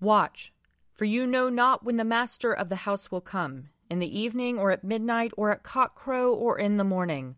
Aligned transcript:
Watch, 0.00 0.52
for 0.92 1.04
you 1.04 1.26
know 1.26 1.48
not 1.48 1.84
when 1.84 1.96
the 1.96 2.04
master 2.04 2.52
of 2.52 2.68
the 2.68 2.76
house 2.76 3.10
will 3.10 3.20
come, 3.20 3.68
in 3.90 3.98
the 3.98 4.18
evening, 4.18 4.58
or 4.58 4.70
at 4.70 4.84
midnight, 4.84 5.32
or 5.36 5.50
at 5.50 5.62
cockcrow, 5.62 6.34
or 6.34 6.58
in 6.58 6.76
the 6.76 6.84
morning, 6.84 7.36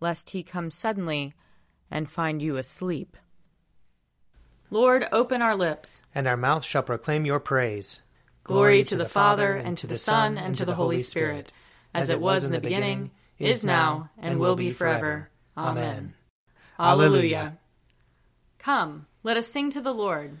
lest 0.00 0.30
he 0.30 0.42
come 0.42 0.70
suddenly 0.70 1.34
and 1.90 2.10
find 2.10 2.42
you 2.42 2.56
asleep. 2.56 3.16
Lord, 4.70 5.06
open 5.12 5.42
our 5.42 5.56
lips, 5.56 6.02
and 6.14 6.26
our 6.26 6.36
mouth 6.36 6.64
shall 6.64 6.82
proclaim 6.82 7.24
your 7.24 7.40
praise. 7.40 8.00
Glory 8.44 8.84
to 8.84 8.96
the 8.96 9.08
Father, 9.08 9.54
and 9.54 9.78
to 9.78 9.86
the 9.86 9.98
Son, 9.98 10.38
and 10.38 10.54
to 10.54 10.64
the 10.64 10.74
Holy 10.74 11.00
Spirit, 11.00 11.52
as 11.94 12.10
it 12.10 12.20
was 12.20 12.44
in 12.44 12.52
the 12.52 12.60
beginning, 12.60 13.10
is 13.38 13.64
now, 13.64 14.10
and 14.18 14.38
will 14.38 14.56
be 14.56 14.70
forever. 14.70 15.30
Amen. 15.56 16.14
Alleluia. 16.78 17.58
Come, 18.58 19.06
let 19.22 19.36
us 19.36 19.48
sing 19.48 19.70
to 19.70 19.80
the 19.80 19.94
Lord. 19.94 20.40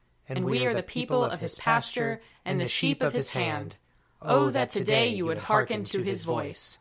and 0.37 0.45
we 0.45 0.65
are 0.65 0.73
the 0.73 0.83
people 0.83 1.23
of 1.23 1.39
his 1.39 1.55
pasture 1.55 2.21
and 2.45 2.59
the 2.59 2.67
sheep 2.67 3.01
of 3.01 3.13
his 3.13 3.31
hand. 3.31 3.75
Oh, 4.21 4.45
oh, 4.45 4.49
that 4.51 4.69
today 4.69 5.09
you 5.09 5.25
would 5.25 5.39
hearken 5.39 5.83
to 5.85 6.03
his 6.03 6.23
voice. 6.23 6.77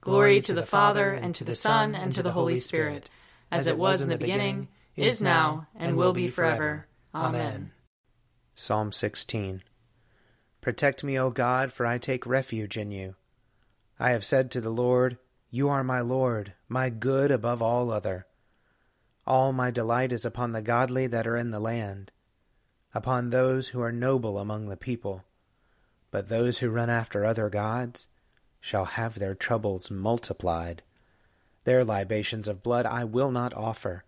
Glory 0.00 0.40
to 0.40 0.54
the 0.54 0.62
Father, 0.62 1.12
and 1.12 1.34
to 1.34 1.44
the 1.44 1.54
Son, 1.54 1.94
and 1.94 2.12
to 2.12 2.22
the 2.22 2.32
Holy 2.32 2.56
Spirit, 2.56 3.08
as 3.50 3.66
it 3.66 3.78
was 3.78 4.00
in 4.00 4.08
the 4.08 4.18
beginning, 4.18 4.68
is 4.96 5.22
now, 5.22 5.66
and 5.74 5.96
will 5.96 6.12
be 6.12 6.28
forever. 6.28 6.86
Amen. 7.14 7.72
Psalm 8.54 8.92
16 8.92 9.62
Protect 10.60 11.04
me, 11.04 11.18
O 11.18 11.30
God, 11.30 11.72
for 11.72 11.86
I 11.86 11.98
take 11.98 12.26
refuge 12.26 12.76
in 12.76 12.90
you. 12.90 13.16
I 13.98 14.10
have 14.10 14.24
said 14.24 14.50
to 14.52 14.60
the 14.60 14.70
Lord, 14.70 15.18
You 15.50 15.68
are 15.68 15.84
my 15.84 16.00
Lord, 16.00 16.54
my 16.68 16.88
good 16.88 17.30
above 17.30 17.60
all 17.60 17.90
other. 17.90 18.26
All 19.26 19.52
my 19.52 19.70
delight 19.70 20.12
is 20.12 20.24
upon 20.24 20.52
the 20.52 20.62
godly 20.62 21.06
that 21.06 21.26
are 21.26 21.36
in 21.36 21.50
the 21.50 21.60
land, 21.60 22.12
upon 22.94 23.30
those 23.30 23.68
who 23.68 23.82
are 23.82 23.92
noble 23.92 24.38
among 24.38 24.68
the 24.68 24.76
people. 24.76 25.24
But 26.10 26.28
those 26.28 26.58
who 26.58 26.70
run 26.70 26.88
after 26.88 27.24
other 27.24 27.50
gods 27.50 28.06
shall 28.60 28.84
have 28.84 29.18
their 29.18 29.34
troubles 29.34 29.90
multiplied. 29.90 30.82
Their 31.64 31.84
libations 31.84 32.46
of 32.46 32.62
blood 32.62 32.86
I 32.86 33.04
will 33.04 33.30
not 33.30 33.52
offer, 33.54 34.04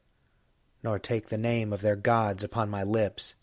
nor 0.82 0.98
take 0.98 1.28
the 1.28 1.38
name 1.38 1.72
of 1.72 1.82
their 1.82 1.96
gods 1.96 2.44
upon 2.44 2.70
my 2.70 2.84
lips. 2.84 3.34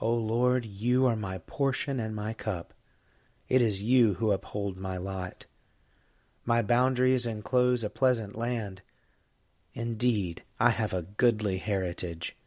O 0.00 0.12
Lord, 0.12 0.64
you 0.64 1.06
are 1.06 1.16
my 1.16 1.38
portion 1.38 2.00
and 2.00 2.14
my 2.14 2.32
cup. 2.32 2.74
It 3.48 3.62
is 3.62 3.82
you 3.82 4.14
who 4.14 4.32
uphold 4.32 4.76
my 4.76 4.96
lot. 4.96 5.46
My 6.44 6.62
boundaries 6.62 7.26
enclose 7.26 7.84
a 7.84 7.90
pleasant 7.90 8.36
land. 8.36 8.82
Indeed, 9.74 10.42
I 10.58 10.70
have 10.70 10.92
a 10.92 11.02
goodly 11.02 11.58
heritage. 11.58 12.37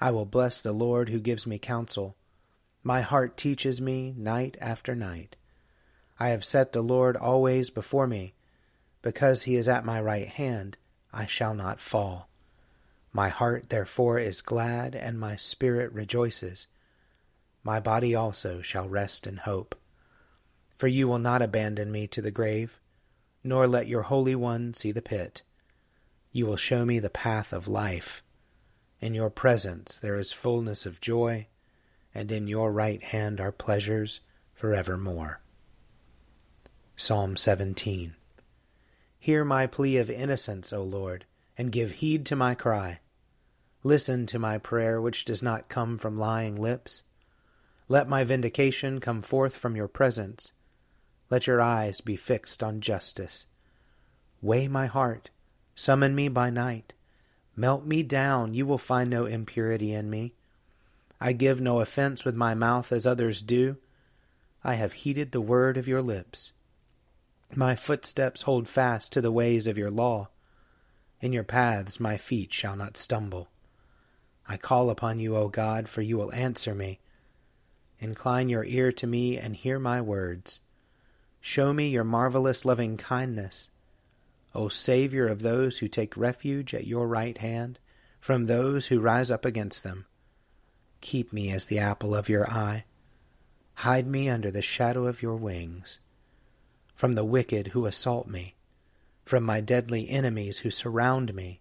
I 0.00 0.10
will 0.10 0.24
bless 0.24 0.62
the 0.62 0.72
Lord 0.72 1.10
who 1.10 1.20
gives 1.20 1.46
me 1.46 1.58
counsel. 1.58 2.16
My 2.82 3.02
heart 3.02 3.36
teaches 3.36 3.80
me 3.80 4.14
night 4.16 4.56
after 4.60 4.94
night. 4.94 5.36
I 6.18 6.30
have 6.30 6.44
set 6.44 6.72
the 6.72 6.82
Lord 6.82 7.16
always 7.16 7.68
before 7.68 8.06
me. 8.06 8.34
Because 9.02 9.42
he 9.42 9.56
is 9.56 9.68
at 9.68 9.84
my 9.84 10.00
right 10.00 10.28
hand, 10.28 10.78
I 11.12 11.26
shall 11.26 11.54
not 11.54 11.80
fall. 11.80 12.28
My 13.12 13.28
heart 13.28 13.68
therefore 13.68 14.18
is 14.18 14.40
glad, 14.40 14.94
and 14.94 15.18
my 15.18 15.36
spirit 15.36 15.92
rejoices. 15.92 16.66
My 17.62 17.80
body 17.80 18.14
also 18.14 18.62
shall 18.62 18.88
rest 18.88 19.26
in 19.26 19.38
hope. 19.38 19.74
For 20.76 20.86
you 20.86 21.08
will 21.08 21.18
not 21.18 21.42
abandon 21.42 21.92
me 21.92 22.06
to 22.08 22.22
the 22.22 22.30
grave, 22.30 22.80
nor 23.42 23.66
let 23.66 23.86
your 23.86 24.02
Holy 24.02 24.34
One 24.34 24.72
see 24.72 24.92
the 24.92 25.02
pit. 25.02 25.42
You 26.32 26.46
will 26.46 26.56
show 26.56 26.86
me 26.86 26.98
the 26.98 27.10
path 27.10 27.52
of 27.52 27.68
life. 27.68 28.22
In 29.00 29.14
your 29.14 29.30
presence 29.30 29.98
there 29.98 30.18
is 30.18 30.32
fullness 30.32 30.86
of 30.86 31.00
joy, 31.00 31.46
and 32.14 32.30
in 32.30 32.46
your 32.46 32.72
right 32.72 33.02
hand 33.02 33.40
are 33.40 33.52
pleasures 33.52 34.20
forevermore. 34.52 35.40
Psalm 36.96 37.36
17 37.36 38.14
Hear 39.18 39.44
my 39.44 39.66
plea 39.66 39.96
of 39.96 40.10
innocence, 40.10 40.72
O 40.72 40.82
Lord 40.82 41.24
and 41.60 41.72
give 41.72 41.92
heed 41.92 42.24
to 42.24 42.34
my 42.34 42.54
cry. 42.54 43.00
Listen 43.82 44.24
to 44.24 44.38
my 44.38 44.56
prayer, 44.56 44.98
which 44.98 45.26
does 45.26 45.42
not 45.42 45.68
come 45.68 45.98
from 45.98 46.16
lying 46.16 46.56
lips. 46.56 47.02
Let 47.86 48.08
my 48.08 48.24
vindication 48.24 48.98
come 48.98 49.20
forth 49.20 49.54
from 49.58 49.76
your 49.76 49.86
presence. 49.86 50.54
Let 51.28 51.46
your 51.46 51.60
eyes 51.60 52.00
be 52.00 52.16
fixed 52.16 52.62
on 52.62 52.80
justice. 52.80 53.44
Weigh 54.40 54.68
my 54.68 54.86
heart, 54.86 55.28
summon 55.74 56.14
me 56.14 56.28
by 56.28 56.48
night. 56.48 56.94
Melt 57.60 57.84
me 57.84 58.02
down, 58.02 58.54
you 58.54 58.64
will 58.64 58.78
find 58.78 59.10
no 59.10 59.26
impurity 59.26 59.92
in 59.92 60.08
me. 60.08 60.32
I 61.20 61.34
give 61.34 61.60
no 61.60 61.80
offense 61.80 62.24
with 62.24 62.34
my 62.34 62.54
mouth 62.54 62.90
as 62.90 63.06
others 63.06 63.42
do. 63.42 63.76
I 64.64 64.76
have 64.76 64.94
heeded 64.94 65.32
the 65.32 65.42
word 65.42 65.76
of 65.76 65.86
your 65.86 66.00
lips. 66.00 66.54
My 67.54 67.74
footsteps 67.74 68.42
hold 68.42 68.66
fast 68.66 69.12
to 69.12 69.20
the 69.20 69.30
ways 69.30 69.66
of 69.66 69.76
your 69.76 69.90
law. 69.90 70.30
In 71.20 71.34
your 71.34 71.44
paths 71.44 72.00
my 72.00 72.16
feet 72.16 72.50
shall 72.50 72.76
not 72.76 72.96
stumble. 72.96 73.50
I 74.48 74.56
call 74.56 74.88
upon 74.88 75.20
you, 75.20 75.36
O 75.36 75.48
God, 75.48 75.86
for 75.86 76.00
you 76.00 76.16
will 76.16 76.32
answer 76.32 76.74
me. 76.74 77.00
Incline 77.98 78.48
your 78.48 78.64
ear 78.64 78.90
to 78.92 79.06
me 79.06 79.36
and 79.36 79.54
hear 79.54 79.78
my 79.78 80.00
words. 80.00 80.60
Show 81.42 81.74
me 81.74 81.90
your 81.90 82.04
marvelous 82.04 82.64
loving 82.64 82.96
kindness. 82.96 83.68
O 84.54 84.68
Savior 84.68 85.26
of 85.28 85.42
those 85.42 85.78
who 85.78 85.88
take 85.88 86.16
refuge 86.16 86.74
at 86.74 86.86
your 86.86 87.06
right 87.06 87.38
hand 87.38 87.78
from 88.20 88.46
those 88.46 88.88
who 88.88 89.00
rise 89.00 89.30
up 89.30 89.44
against 89.44 89.82
them. 89.82 90.06
Keep 91.00 91.32
me 91.32 91.50
as 91.50 91.66
the 91.66 91.78
apple 91.78 92.14
of 92.14 92.28
your 92.28 92.48
eye. 92.50 92.84
Hide 93.74 94.06
me 94.06 94.28
under 94.28 94.50
the 94.50 94.62
shadow 94.62 95.06
of 95.06 95.22
your 95.22 95.36
wings. 95.36 95.98
From 96.94 97.12
the 97.12 97.24
wicked 97.24 97.68
who 97.68 97.86
assault 97.86 98.26
me 98.26 98.54
from 99.30 99.44
my 99.44 99.60
deadly 99.60 100.10
enemies 100.10 100.58
who 100.58 100.70
surround 100.72 101.32
me. 101.32 101.60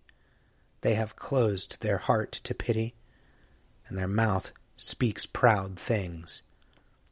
They 0.81 0.95
have 0.95 1.16
closed 1.16 1.81
their 1.81 2.00
heart 2.00 2.31
to 2.31 2.56
pity, 2.56 2.95
and 3.88 3.95
their 3.95 4.07
mouth 4.07 4.51
speaks 4.75 5.27
proud 5.27 5.77
things. 5.77 6.41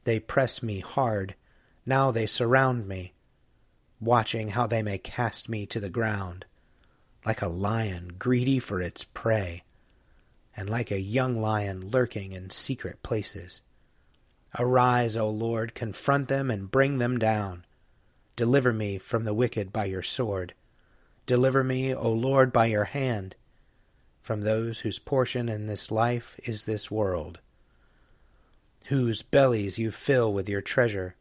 They 0.04 0.20
press 0.20 0.64
me 0.64 0.80
hard, 0.80 1.36
now 1.86 2.10
they 2.10 2.26
surround 2.26 2.88
me, 2.88 3.14
watching 4.00 4.50
how 4.50 4.68
they 4.68 4.82
may 4.84 4.98
cast 4.98 5.50
me 5.50 5.66
to 5.66 5.80
the 5.80 5.90
ground, 5.90 6.46
like 7.26 7.42
a 7.42 7.48
lion 7.48 8.14
greedy 8.20 8.60
for 8.60 8.82
its 8.82 9.04
prey, 9.04 9.64
and 10.56 10.70
like 10.70 10.92
a 10.92 11.00
young 11.00 11.40
lion 11.40 11.90
lurking 11.90 12.32
in 12.32 12.50
secret 12.50 13.02
places. 13.04 13.62
Arise, 14.58 15.16
O 15.16 15.30
Lord, 15.30 15.76
confront 15.76 16.28
them 16.28 16.50
and 16.50 16.72
bring 16.72 16.98
them 16.98 17.18
down. 17.18 17.66
Deliver 18.36 18.72
me 18.74 18.98
from 18.98 19.24
the 19.24 19.34
wicked 19.34 19.74
by 19.74 19.86
your 19.86 20.04
sword. 20.04 20.54
Deliver 21.26 21.64
me, 21.64 21.94
O 21.94 22.12
Lord, 22.12 22.54
by 22.54 22.68
your 22.68 22.86
hand, 22.86 23.36
from 24.22 24.42
those 24.42 24.80
whose 24.80 25.00
portion 25.00 25.50
in 25.50 25.68
this 25.68 25.92
life 25.92 26.40
is 26.44 26.64
this 26.64 26.90
world, 26.90 27.40
whose 28.86 29.22
bellies 29.22 29.78
you 29.78 29.92
fill 29.92 30.32
with 30.32 30.48
your 30.48 30.62
treasure, 30.62 31.16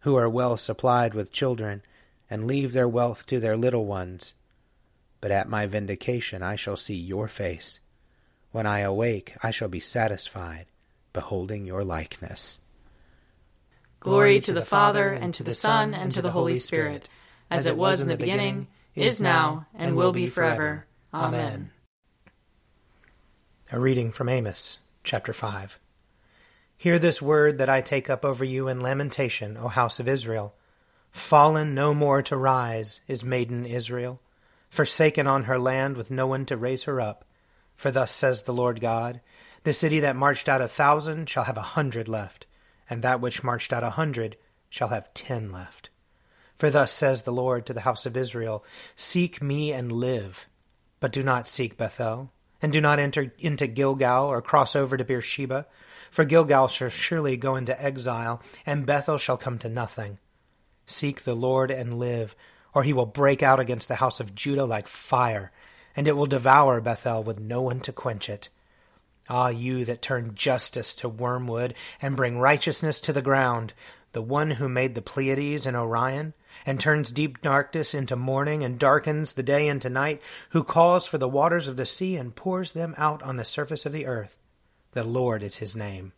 who 0.00 0.16
are 0.16 0.28
well 0.28 0.56
supplied 0.56 1.14
with 1.14 1.32
children, 1.32 1.82
and 2.32 2.46
leave 2.46 2.72
their 2.72 2.88
wealth 2.88 3.26
to 3.26 3.38
their 3.38 3.58
little 3.58 3.84
ones. 3.84 4.32
But 5.20 5.30
at 5.30 5.50
my 5.50 5.66
vindication 5.66 6.42
I 6.42 6.56
shall 6.56 6.78
see 6.78 6.94
your 6.94 7.28
face. 7.28 7.78
When 8.52 8.64
I 8.64 8.80
awake, 8.80 9.34
I 9.42 9.50
shall 9.50 9.68
be 9.68 9.80
satisfied, 9.80 10.64
beholding 11.12 11.66
your 11.66 11.84
likeness. 11.84 12.58
Glory 14.00 14.40
to 14.40 14.54
the 14.54 14.64
Father, 14.64 15.12
and 15.12 15.34
to 15.34 15.42
the 15.42 15.52
Son, 15.52 15.92
and 15.92 16.10
to 16.12 16.22
the 16.22 16.30
Holy 16.30 16.56
Spirit, 16.56 17.06
as 17.50 17.66
it 17.66 17.76
was 17.76 18.00
in 18.00 18.08
the 18.08 18.16
beginning, 18.16 18.66
is 18.94 19.20
now, 19.20 19.66
and 19.74 19.94
will 19.94 20.12
be 20.12 20.26
forever. 20.26 20.86
Amen. 21.12 21.70
A 23.70 23.78
reading 23.78 24.10
from 24.10 24.30
Amos, 24.30 24.78
chapter 25.04 25.34
5. 25.34 25.78
Hear 26.78 26.98
this 26.98 27.20
word 27.20 27.58
that 27.58 27.68
I 27.68 27.82
take 27.82 28.08
up 28.08 28.24
over 28.24 28.42
you 28.42 28.68
in 28.68 28.80
lamentation, 28.80 29.58
O 29.58 29.68
house 29.68 30.00
of 30.00 30.08
Israel. 30.08 30.54
Fallen 31.12 31.74
no 31.74 31.92
more 31.94 32.22
to 32.22 32.36
rise 32.36 33.02
is 33.06 33.22
maiden 33.22 33.66
Israel, 33.66 34.20
forsaken 34.70 35.26
on 35.26 35.44
her 35.44 35.58
land 35.58 35.96
with 35.96 36.10
no 36.10 36.26
one 36.26 36.46
to 36.46 36.56
raise 36.56 36.84
her 36.84 37.00
up. 37.00 37.26
For 37.76 37.90
thus 37.90 38.10
says 38.10 38.42
the 38.42 38.54
Lord 38.54 38.80
God 38.80 39.20
The 39.64 39.74
city 39.74 40.00
that 40.00 40.16
marched 40.16 40.48
out 40.48 40.62
a 40.62 40.68
thousand 40.68 41.28
shall 41.28 41.44
have 41.44 41.58
a 41.58 41.72
hundred 41.76 42.08
left, 42.08 42.46
and 42.88 43.02
that 43.02 43.20
which 43.20 43.44
marched 43.44 43.72
out 43.72 43.84
a 43.84 43.90
hundred 43.90 44.36
shall 44.70 44.88
have 44.88 45.12
ten 45.12 45.52
left. 45.52 45.90
For 46.56 46.70
thus 46.70 46.92
says 46.92 47.22
the 47.22 47.32
Lord 47.32 47.66
to 47.66 47.74
the 47.74 47.82
house 47.82 48.06
of 48.06 48.16
Israel 48.16 48.64
Seek 48.96 49.42
me 49.42 49.70
and 49.72 49.92
live, 49.92 50.46
but 50.98 51.12
do 51.12 51.22
not 51.22 51.46
seek 51.46 51.76
Bethel, 51.76 52.32
and 52.62 52.72
do 52.72 52.80
not 52.80 52.98
enter 52.98 53.32
into 53.38 53.66
Gilgal 53.66 54.26
or 54.26 54.40
cross 54.40 54.74
over 54.74 54.96
to 54.96 55.04
Beersheba. 55.04 55.66
For 56.10 56.24
Gilgal 56.24 56.68
shall 56.68 56.88
surely 56.88 57.36
go 57.36 57.56
into 57.56 57.80
exile, 57.82 58.40
and 58.64 58.86
Bethel 58.86 59.18
shall 59.18 59.36
come 59.36 59.58
to 59.58 59.68
nothing. 59.68 60.18
Seek 60.86 61.22
the 61.22 61.34
Lord 61.34 61.70
and 61.70 61.98
live, 61.98 62.34
or 62.74 62.82
he 62.82 62.92
will 62.92 63.06
break 63.06 63.42
out 63.42 63.60
against 63.60 63.88
the 63.88 63.96
house 63.96 64.20
of 64.20 64.34
Judah 64.34 64.64
like 64.64 64.88
fire, 64.88 65.52
and 65.94 66.08
it 66.08 66.16
will 66.16 66.26
devour 66.26 66.80
Bethel 66.80 67.22
with 67.22 67.38
no 67.38 67.62
one 67.62 67.80
to 67.80 67.92
quench 67.92 68.28
it. 68.28 68.48
Ah, 69.28 69.48
you 69.48 69.84
that 69.84 70.02
turn 70.02 70.34
justice 70.34 70.94
to 70.96 71.08
wormwood 71.08 71.74
and 72.00 72.16
bring 72.16 72.38
righteousness 72.38 73.00
to 73.00 73.12
the 73.12 73.22
ground, 73.22 73.72
the 74.12 74.22
one 74.22 74.52
who 74.52 74.68
made 74.68 74.94
the 74.94 75.02
Pleiades 75.02 75.64
and 75.64 75.76
Orion, 75.76 76.34
and 76.66 76.78
turns 76.78 77.10
deep 77.10 77.40
darkness 77.40 77.94
into 77.94 78.16
morning 78.16 78.62
and 78.62 78.78
darkens 78.78 79.32
the 79.32 79.42
day 79.42 79.68
into 79.68 79.88
night, 79.88 80.20
who 80.50 80.62
calls 80.62 81.06
for 81.06 81.18
the 81.18 81.28
waters 81.28 81.66
of 81.68 81.76
the 81.76 81.86
sea 81.86 82.16
and 82.16 82.36
pours 82.36 82.72
them 82.72 82.94
out 82.98 83.22
on 83.22 83.36
the 83.36 83.44
surface 83.44 83.86
of 83.86 83.92
the 83.92 84.06
earth. 84.06 84.36
The 84.92 85.04
Lord 85.04 85.42
is 85.42 85.56
his 85.56 85.74
name, 85.74 86.12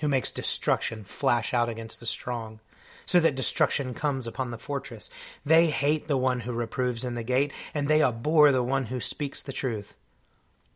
who 0.00 0.08
makes 0.08 0.30
destruction 0.30 1.04
flash 1.04 1.52
out 1.52 1.68
against 1.68 2.00
the 2.00 2.06
strong, 2.06 2.60
so 3.06 3.20
that 3.20 3.34
destruction 3.34 3.94
comes 3.94 4.26
upon 4.26 4.50
the 4.50 4.58
fortress. 4.58 5.10
They 5.44 5.66
hate 5.66 6.08
the 6.08 6.16
one 6.16 6.40
who 6.40 6.52
reproves 6.52 7.04
in 7.04 7.14
the 7.14 7.22
gate, 7.22 7.52
and 7.74 7.88
they 7.88 8.02
abhor 8.02 8.52
the 8.52 8.62
one 8.62 8.86
who 8.86 9.00
speaks 9.00 9.42
the 9.42 9.52
truth. 9.52 9.96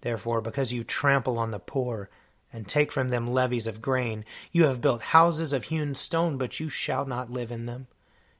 Therefore, 0.01 0.41
because 0.41 0.73
you 0.73 0.85
trample 0.85 1.39
on 1.39 1.51
the 1.51 1.59
poor, 1.59 2.11
and 2.53 2.69
take 2.69 2.93
from 2.93 3.09
them 3.09 3.29
levies 3.29 3.67
of 3.67 3.83
grain, 3.83 4.25
you 4.53 4.65
have 4.65 4.81
built 4.81 5.03
houses 5.03 5.53
of 5.53 5.65
hewn 5.65 5.95
stone, 5.95 6.39
but 6.39 6.61
you 6.61 6.69
shall 6.69 7.05
not 7.05 7.31
live 7.31 7.51
in 7.51 7.67
them. 7.67 7.87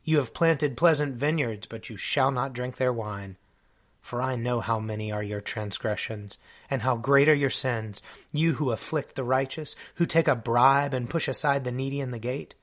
You 0.05 0.19
have 0.19 0.33
planted 0.33 0.77
pleasant 0.77 1.17
vineyards, 1.17 1.67
but 1.67 1.91
you 1.91 1.97
shall 1.97 2.31
not 2.31 2.53
drink 2.53 2.77
their 2.77 2.93
wine. 2.93 3.37
For 4.01 4.23
I 4.23 4.37
know 4.37 4.61
how 4.61 4.79
many 4.79 5.11
are 5.11 5.23
your 5.23 5.41
transgressions, 5.41 6.39
and 6.71 6.83
how 6.83 6.97
great 6.97 7.29
are 7.29 7.35
your 7.35 7.51
sins, 7.51 8.03
you 8.31 8.55
who 8.55 8.71
afflict 8.71 9.17
the 9.17 9.25
righteous, 9.25 9.75
who 9.97 10.07
take 10.07 10.29
a 10.29 10.37
bribe 10.37 10.95
and 10.95 11.11
push 11.11 11.27
aside 11.27 11.65
the 11.65 11.73
needy 11.73 11.99
in 11.99 12.13
the 12.13 12.21
gate. 12.21 12.55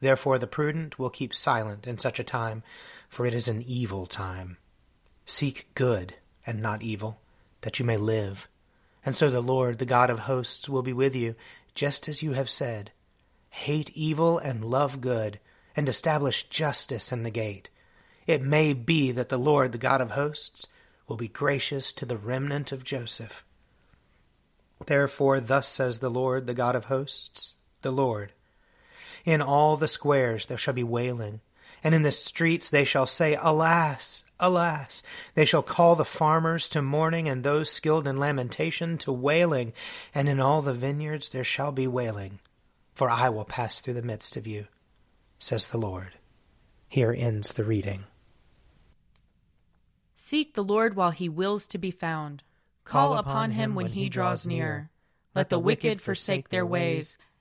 Therefore 0.00 0.38
the 0.38 0.46
prudent 0.46 0.98
will 0.98 1.10
keep 1.10 1.34
silent 1.34 1.86
in 1.86 1.98
such 1.98 2.18
a 2.18 2.24
time, 2.24 2.62
for 3.08 3.26
it 3.26 3.34
is 3.34 3.48
an 3.48 3.62
evil 3.66 4.06
time. 4.06 4.58
Seek 5.24 5.68
good 5.74 6.14
and 6.46 6.62
not 6.62 6.82
evil 6.82 7.20
that 7.62 7.78
you 7.78 7.84
may 7.84 7.96
live. 7.96 8.48
And 9.04 9.16
so 9.16 9.30
the 9.30 9.40
Lord, 9.40 9.78
the 9.78 9.84
God 9.84 10.10
of 10.10 10.20
hosts, 10.20 10.68
will 10.68 10.82
be 10.82 10.92
with 10.92 11.16
you, 11.16 11.34
just 11.74 12.08
as 12.08 12.22
you 12.22 12.32
have 12.32 12.50
said. 12.50 12.92
Hate 13.50 13.90
evil 13.94 14.38
and 14.38 14.64
love 14.64 15.00
good, 15.00 15.40
and 15.74 15.88
establish 15.88 16.48
justice 16.48 17.12
in 17.12 17.22
the 17.22 17.30
gate. 17.30 17.70
It 18.26 18.42
may 18.42 18.72
be 18.72 19.10
that 19.12 19.28
the 19.28 19.38
Lord, 19.38 19.72
the 19.72 19.78
God 19.78 20.00
of 20.00 20.12
hosts, 20.12 20.66
will 21.06 21.16
be 21.16 21.28
gracious 21.28 21.92
to 21.94 22.04
the 22.04 22.18
remnant 22.18 22.72
of 22.72 22.84
Joseph. 22.84 23.44
Therefore, 24.84 25.40
thus 25.40 25.66
says 25.66 25.98
the 25.98 26.10
Lord, 26.10 26.46
the 26.46 26.54
God 26.54 26.76
of 26.76 26.86
hosts, 26.86 27.54
the 27.82 27.90
Lord 27.90 28.32
In 29.28 29.42
all 29.42 29.76
the 29.76 29.88
squares 29.88 30.46
there 30.46 30.56
shall 30.56 30.72
be 30.72 30.82
wailing, 30.82 31.42
and 31.84 31.94
in 31.94 32.00
the 32.00 32.12
streets 32.12 32.70
they 32.70 32.86
shall 32.86 33.06
say, 33.06 33.36
Alas! 33.38 34.24
Alas! 34.40 35.02
They 35.34 35.44
shall 35.44 35.62
call 35.62 35.96
the 35.96 36.06
farmers 36.06 36.66
to 36.70 36.80
mourning, 36.80 37.28
and 37.28 37.44
those 37.44 37.68
skilled 37.68 38.06
in 38.06 38.16
lamentation 38.16 38.96
to 38.96 39.12
wailing, 39.12 39.74
and 40.14 40.30
in 40.30 40.40
all 40.40 40.62
the 40.62 40.72
vineyards 40.72 41.28
there 41.28 41.44
shall 41.44 41.72
be 41.72 41.86
wailing. 41.86 42.38
For 42.94 43.10
I 43.10 43.28
will 43.28 43.44
pass 43.44 43.82
through 43.82 43.92
the 43.92 44.02
midst 44.02 44.38
of 44.38 44.46
you, 44.46 44.66
says 45.38 45.68
the 45.68 45.76
Lord. 45.76 46.14
Here 46.88 47.14
ends 47.14 47.52
the 47.52 47.64
reading. 47.64 48.04
Seek 50.16 50.54
the 50.54 50.64
Lord 50.64 50.96
while 50.96 51.10
he 51.10 51.28
wills 51.28 51.66
to 51.66 51.76
be 51.76 51.90
found. 51.90 52.44
Call 52.84 53.18
upon 53.18 53.50
him 53.50 53.74
when 53.74 53.88
he 53.88 54.08
draws 54.08 54.46
near. 54.46 54.88
Let 55.34 55.50
the 55.50 55.58
wicked 55.58 56.00
forsake 56.00 56.48
their 56.48 56.64
ways, 56.64 57.18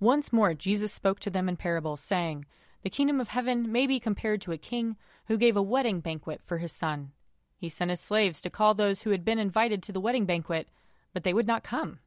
Once 0.00 0.32
more 0.32 0.54
Jesus 0.54 0.92
spoke 0.92 1.18
to 1.20 1.30
them 1.30 1.48
in 1.48 1.56
parables, 1.56 2.00
saying, 2.00 2.44
The 2.82 2.90
kingdom 2.90 3.20
of 3.20 3.28
heaven 3.28 3.72
may 3.72 3.86
be 3.86 3.98
compared 3.98 4.40
to 4.42 4.52
a 4.52 4.58
king 4.58 4.96
who 5.26 5.36
gave 5.36 5.56
a 5.56 5.62
wedding 5.62 6.00
banquet 6.00 6.40
for 6.44 6.58
his 6.58 6.72
son. 6.72 7.10
He 7.56 7.68
sent 7.68 7.90
his 7.90 8.00
slaves 8.00 8.40
to 8.42 8.50
call 8.50 8.74
those 8.74 9.02
who 9.02 9.10
had 9.10 9.24
been 9.24 9.40
invited 9.40 9.82
to 9.82 9.92
the 9.92 10.00
wedding 10.00 10.24
banquet, 10.24 10.68
but 11.12 11.24
they 11.24 11.34
would 11.34 11.48
not 11.48 11.64
come. 11.64 11.98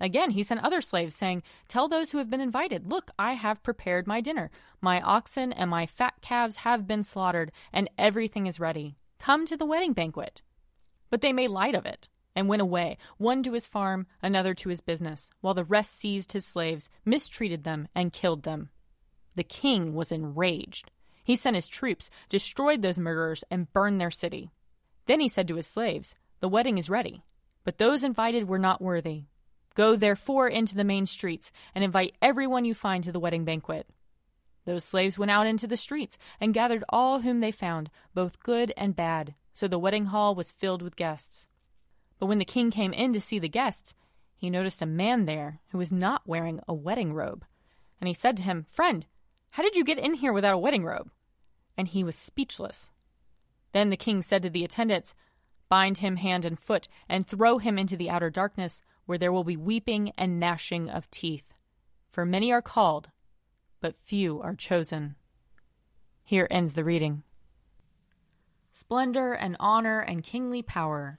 Again, 0.00 0.30
he 0.30 0.42
sent 0.42 0.64
other 0.64 0.80
slaves, 0.80 1.14
saying, 1.14 1.44
Tell 1.68 1.86
those 1.86 2.10
who 2.10 2.18
have 2.18 2.28
been 2.28 2.40
invited, 2.40 2.90
Look, 2.90 3.12
I 3.16 3.34
have 3.34 3.62
prepared 3.62 4.08
my 4.08 4.20
dinner. 4.20 4.50
My 4.80 5.00
oxen 5.00 5.52
and 5.52 5.70
my 5.70 5.86
fat 5.86 6.14
calves 6.22 6.56
have 6.58 6.88
been 6.88 7.04
slaughtered, 7.04 7.52
and 7.72 7.88
everything 7.96 8.48
is 8.48 8.58
ready. 8.58 8.96
Come 9.20 9.46
to 9.46 9.56
the 9.56 9.64
wedding 9.64 9.92
banquet. 9.92 10.42
But 11.08 11.20
they 11.20 11.32
made 11.32 11.50
light 11.50 11.76
of 11.76 11.86
it 11.86 12.08
and 12.34 12.48
went 12.48 12.62
away, 12.62 12.96
one 13.18 13.42
to 13.42 13.52
his 13.52 13.66
farm, 13.66 14.06
another 14.22 14.54
to 14.54 14.68
his 14.68 14.80
business, 14.80 15.30
while 15.40 15.54
the 15.54 15.64
rest 15.64 15.98
seized 15.98 16.32
his 16.32 16.46
slaves, 16.46 16.88
mistreated 17.04 17.64
them, 17.64 17.88
and 17.94 18.12
killed 18.12 18.42
them. 18.42 18.70
The 19.34 19.44
king 19.44 19.94
was 19.94 20.12
enraged. 20.12 20.90
He 21.24 21.36
sent 21.36 21.56
his 21.56 21.68
troops, 21.68 22.10
destroyed 22.28 22.82
those 22.82 22.98
murderers, 22.98 23.44
and 23.50 23.72
burned 23.72 24.00
their 24.00 24.10
city. 24.10 24.50
Then 25.06 25.20
he 25.20 25.28
said 25.28 25.48
to 25.48 25.56
his 25.56 25.66
slaves, 25.66 26.14
The 26.40 26.48
wedding 26.48 26.78
is 26.78 26.90
ready, 26.90 27.24
but 27.64 27.78
those 27.78 28.04
invited 28.04 28.48
were 28.48 28.58
not 28.58 28.82
worthy. 28.82 29.24
Go 29.74 29.96
therefore 29.96 30.48
into 30.48 30.74
the 30.74 30.84
main 30.84 31.06
streets, 31.06 31.52
and 31.74 31.82
invite 31.82 32.16
everyone 32.20 32.64
you 32.64 32.74
find 32.74 33.02
to 33.04 33.12
the 33.12 33.20
wedding 33.20 33.44
banquet. 33.44 33.86
Those 34.64 34.84
slaves 34.84 35.18
went 35.18 35.30
out 35.30 35.46
into 35.46 35.66
the 35.66 35.76
streets, 35.76 36.18
and 36.40 36.54
gathered 36.54 36.84
all 36.88 37.20
whom 37.20 37.40
they 37.40 37.52
found, 37.52 37.90
both 38.14 38.42
good 38.42 38.72
and 38.76 38.94
bad, 38.94 39.34
so 39.52 39.66
the 39.66 39.78
wedding 39.78 40.06
hall 40.06 40.34
was 40.34 40.52
filled 40.52 40.82
with 40.82 40.96
guests. 40.96 41.48
But 42.22 42.28
when 42.28 42.38
the 42.38 42.44
king 42.44 42.70
came 42.70 42.92
in 42.92 43.12
to 43.14 43.20
see 43.20 43.40
the 43.40 43.48
guests, 43.48 43.94
he 44.36 44.48
noticed 44.48 44.80
a 44.80 44.86
man 44.86 45.24
there 45.24 45.58
who 45.70 45.78
was 45.78 45.90
not 45.90 46.22
wearing 46.24 46.60
a 46.68 46.72
wedding 46.72 47.12
robe. 47.12 47.44
And 48.00 48.06
he 48.06 48.14
said 48.14 48.36
to 48.36 48.44
him, 48.44 48.64
Friend, 48.68 49.04
how 49.50 49.64
did 49.64 49.74
you 49.74 49.82
get 49.82 49.98
in 49.98 50.14
here 50.14 50.32
without 50.32 50.54
a 50.54 50.58
wedding 50.58 50.84
robe? 50.84 51.10
And 51.76 51.88
he 51.88 52.04
was 52.04 52.14
speechless. 52.14 52.92
Then 53.72 53.90
the 53.90 53.96
king 53.96 54.22
said 54.22 54.42
to 54.44 54.50
the 54.50 54.62
attendants, 54.62 55.14
Bind 55.68 55.98
him 55.98 56.14
hand 56.14 56.44
and 56.44 56.60
foot, 56.60 56.86
and 57.08 57.26
throw 57.26 57.58
him 57.58 57.76
into 57.76 57.96
the 57.96 58.08
outer 58.08 58.30
darkness, 58.30 58.82
where 59.04 59.18
there 59.18 59.32
will 59.32 59.42
be 59.42 59.56
weeping 59.56 60.12
and 60.16 60.38
gnashing 60.38 60.88
of 60.88 61.10
teeth. 61.10 61.52
For 62.08 62.24
many 62.24 62.52
are 62.52 62.62
called, 62.62 63.10
but 63.80 63.96
few 63.96 64.40
are 64.42 64.54
chosen. 64.54 65.16
Here 66.22 66.46
ends 66.52 66.74
the 66.74 66.84
reading. 66.84 67.24
Splendor 68.72 69.32
and 69.32 69.56
honor 69.58 69.98
and 69.98 70.22
kingly 70.22 70.62
power 70.62 71.18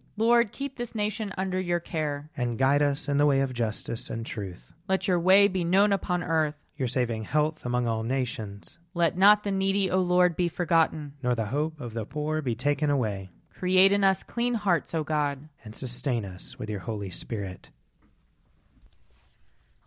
Lord, 0.21 0.51
keep 0.51 0.77
this 0.77 0.93
nation 0.93 1.33
under 1.35 1.59
your 1.59 1.79
care. 1.79 2.29
And 2.37 2.55
guide 2.55 2.83
us 2.83 3.09
in 3.09 3.17
the 3.17 3.25
way 3.25 3.39
of 3.39 3.53
justice 3.53 4.07
and 4.07 4.23
truth. 4.23 4.71
Let 4.87 5.07
your 5.07 5.19
way 5.19 5.47
be 5.47 5.63
known 5.63 5.91
upon 5.91 6.21
earth. 6.21 6.53
Your 6.77 6.87
saving 6.87 7.23
health 7.23 7.65
among 7.65 7.87
all 7.87 8.03
nations. 8.03 8.77
Let 8.93 9.17
not 9.17 9.43
the 9.43 9.49
needy, 9.49 9.89
O 9.89 9.97
Lord, 9.97 10.35
be 10.35 10.47
forgotten. 10.47 11.13
Nor 11.23 11.33
the 11.33 11.47
hope 11.47 11.81
of 11.81 11.95
the 11.95 12.05
poor 12.05 12.43
be 12.43 12.53
taken 12.53 12.91
away. 12.91 13.31
Create 13.57 13.91
in 13.91 14.03
us 14.03 14.21
clean 14.21 14.53
hearts, 14.53 14.93
O 14.93 15.03
God. 15.03 15.49
And 15.63 15.73
sustain 15.73 16.23
us 16.23 16.59
with 16.59 16.69
your 16.69 16.81
Holy 16.81 17.09
Spirit. 17.09 17.71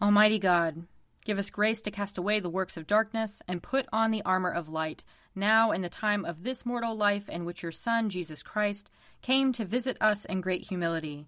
Almighty 0.02 0.40
God, 0.40 0.88
give 1.24 1.38
us 1.38 1.48
grace 1.48 1.80
to 1.82 1.92
cast 1.92 2.18
away 2.18 2.40
the 2.40 2.50
works 2.50 2.76
of 2.76 2.88
darkness 2.88 3.40
and 3.46 3.62
put 3.62 3.86
on 3.92 4.10
the 4.10 4.22
armor 4.24 4.50
of 4.50 4.68
light, 4.68 5.04
now 5.34 5.70
in 5.70 5.82
the 5.82 5.88
time 5.88 6.24
of 6.24 6.42
this 6.42 6.64
mortal 6.64 6.96
life 6.96 7.28
in 7.28 7.44
which 7.44 7.62
your 7.62 7.72
Son, 7.72 8.08
Jesus 8.08 8.42
Christ, 8.42 8.90
came 9.22 9.52
to 9.52 9.64
visit 9.64 9.96
us 10.00 10.24
in 10.24 10.40
great 10.40 10.68
humility, 10.68 11.26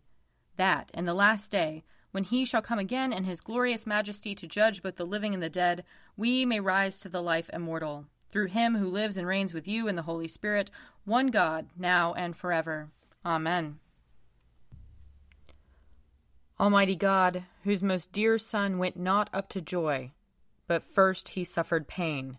that 0.57 0.91
in 0.95 1.05
the 1.05 1.15
last 1.15 1.51
day, 1.51 1.85
when 2.13 2.25
he 2.25 2.45
shall 2.45 2.63
come 2.63 2.79
again 2.79 3.13
in 3.13 3.25
his 3.25 3.41
glorious 3.41 3.87
majesty 3.87 4.35
to 4.35 4.47
judge 4.47 4.83
both 4.83 4.97
the 4.97 5.05
living 5.05 5.35
and 5.35 5.43
the 5.43 5.51
dead, 5.51 5.85
we 6.17 6.47
may 6.47 6.61
rise 6.61 6.99
to 7.01 7.09
the 7.09 7.23
life 7.23 7.51
immortal. 7.53 8.07
Through 8.33 8.47
him 8.47 8.77
who 8.77 8.89
lives 8.89 9.17
and 9.17 9.27
reigns 9.27 9.53
with 9.53 9.69
you 9.69 9.89
in 9.89 9.97
the 9.97 10.03
Holy 10.03 10.29
Spirit, 10.29 10.71
one 11.05 11.29
God, 11.29 11.69
now 11.77 12.15
and 12.15 12.37
forever. 12.37 12.91
Amen. 13.25 13.81
Almighty 16.59 16.97
God, 16.97 17.45
whose 17.65 17.83
most 17.83 18.13
dear 18.13 18.39
Son 18.39 18.79
went 18.79 18.97
not 18.97 19.29
up 19.33 19.49
to 19.51 19.61
joy, 19.61 20.13
but 20.67 20.83
first 20.83 21.31
he 21.31 21.45
suffered 21.45 21.87
pain, 21.87 22.39